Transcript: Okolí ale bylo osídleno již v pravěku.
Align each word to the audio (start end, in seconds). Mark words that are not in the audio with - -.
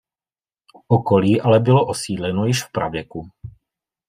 Okolí 0.87 1.41
ale 1.41 1.59
bylo 1.59 1.87
osídleno 1.87 2.45
již 2.45 2.63
v 2.63 2.71
pravěku. 2.71 3.29